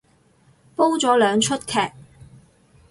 [0.75, 1.93] 煲咗兩齣劇